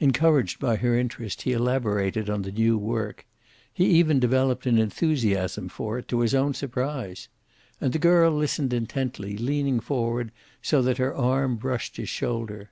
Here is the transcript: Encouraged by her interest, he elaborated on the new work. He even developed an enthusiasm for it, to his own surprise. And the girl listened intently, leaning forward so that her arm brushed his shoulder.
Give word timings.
Encouraged 0.00 0.58
by 0.58 0.74
her 0.74 0.98
interest, 0.98 1.42
he 1.42 1.52
elaborated 1.52 2.28
on 2.28 2.42
the 2.42 2.50
new 2.50 2.76
work. 2.76 3.24
He 3.72 3.84
even 3.90 4.18
developed 4.18 4.66
an 4.66 4.76
enthusiasm 4.76 5.68
for 5.68 5.98
it, 5.98 6.08
to 6.08 6.18
his 6.18 6.34
own 6.34 6.52
surprise. 6.52 7.28
And 7.80 7.92
the 7.92 8.00
girl 8.00 8.32
listened 8.32 8.72
intently, 8.72 9.36
leaning 9.36 9.78
forward 9.78 10.32
so 10.62 10.82
that 10.82 10.98
her 10.98 11.14
arm 11.14 11.54
brushed 11.58 11.96
his 11.96 12.08
shoulder. 12.08 12.70